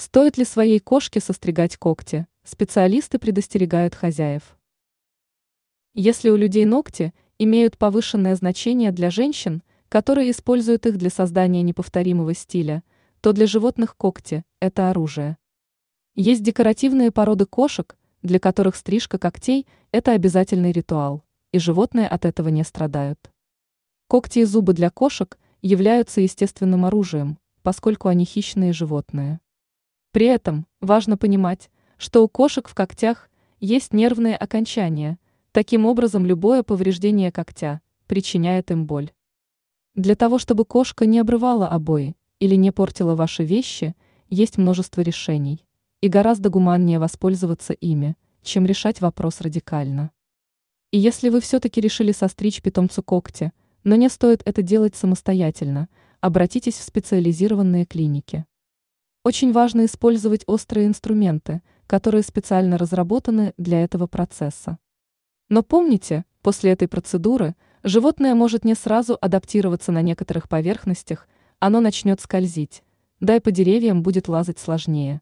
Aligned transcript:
Стоит 0.00 0.38
ли 0.38 0.46
своей 0.46 0.80
кошке 0.80 1.20
состригать 1.20 1.76
когти? 1.76 2.26
Специалисты 2.42 3.18
предостерегают 3.18 3.94
хозяев. 3.94 4.56
Если 5.92 6.30
у 6.30 6.36
людей 6.36 6.64
ногти 6.64 7.12
имеют 7.38 7.76
повышенное 7.76 8.34
значение 8.34 8.92
для 8.92 9.10
женщин, 9.10 9.62
которые 9.90 10.30
используют 10.30 10.86
их 10.86 10.96
для 10.96 11.10
создания 11.10 11.60
неповторимого 11.60 12.32
стиля, 12.32 12.82
то 13.20 13.34
для 13.34 13.46
животных 13.46 13.94
когти– 13.94 14.42
это 14.58 14.88
оружие. 14.88 15.36
Есть 16.14 16.42
декоративные 16.42 17.10
породы 17.10 17.44
кошек, 17.44 17.94
для 18.22 18.38
которых 18.38 18.76
стрижка 18.76 19.18
когтей– 19.18 19.66
это 19.92 20.12
обязательный 20.12 20.72
ритуал, 20.72 21.24
и 21.52 21.58
животные 21.58 22.08
от 22.08 22.24
этого 22.24 22.48
не 22.48 22.64
страдают. 22.64 23.30
Когти 24.08 24.38
и 24.38 24.44
зубы 24.44 24.72
для 24.72 24.88
кошек 24.88 25.38
являются 25.60 26.22
естественным 26.22 26.86
оружием, 26.86 27.36
поскольку 27.62 28.08
они 28.08 28.24
хищные 28.24 28.72
животные. 28.72 29.40
При 30.12 30.26
этом 30.26 30.66
важно 30.80 31.16
понимать, 31.16 31.70
что 31.96 32.24
у 32.24 32.28
кошек 32.28 32.68
в 32.68 32.74
когтях 32.74 33.30
есть 33.60 33.92
нервные 33.92 34.36
окончания, 34.36 35.18
таким 35.52 35.86
образом 35.86 36.26
любое 36.26 36.62
повреждение 36.64 37.30
когтя 37.30 37.80
причиняет 38.06 38.72
им 38.72 38.86
боль. 38.86 39.12
Для 39.94 40.16
того, 40.16 40.38
чтобы 40.38 40.64
кошка 40.64 41.06
не 41.06 41.20
обрывала 41.20 41.68
обои 41.68 42.16
или 42.40 42.56
не 42.56 42.72
портила 42.72 43.14
ваши 43.14 43.44
вещи, 43.44 43.94
есть 44.28 44.58
множество 44.58 45.00
решений, 45.00 45.64
и 46.00 46.08
гораздо 46.08 46.48
гуманнее 46.48 46.98
воспользоваться 46.98 47.72
ими, 47.72 48.16
чем 48.42 48.66
решать 48.66 49.00
вопрос 49.00 49.40
радикально. 49.40 50.10
И 50.90 50.98
если 50.98 51.28
вы 51.28 51.40
все-таки 51.40 51.80
решили 51.80 52.10
состричь 52.10 52.62
питомцу 52.62 53.04
когти, 53.04 53.52
но 53.84 53.94
не 53.94 54.08
стоит 54.08 54.42
это 54.44 54.62
делать 54.62 54.96
самостоятельно, 54.96 55.88
обратитесь 56.20 56.74
в 56.74 56.82
специализированные 56.82 57.86
клиники. 57.86 58.44
Очень 59.22 59.52
важно 59.52 59.84
использовать 59.84 60.44
острые 60.46 60.86
инструменты, 60.86 61.60
которые 61.86 62.22
специально 62.22 62.78
разработаны 62.78 63.52
для 63.58 63.84
этого 63.84 64.06
процесса. 64.06 64.78
Но 65.50 65.62
помните, 65.62 66.24
после 66.40 66.70
этой 66.72 66.88
процедуры 66.88 67.54
животное 67.82 68.34
может 68.34 68.64
не 68.64 68.74
сразу 68.74 69.18
адаптироваться 69.20 69.92
на 69.92 70.00
некоторых 70.00 70.48
поверхностях, 70.48 71.28
оно 71.58 71.80
начнет 71.80 72.22
скользить, 72.22 72.82
да 73.20 73.36
и 73.36 73.40
по 73.40 73.50
деревьям 73.50 74.02
будет 74.02 74.26
лазать 74.26 74.58
сложнее. 74.58 75.20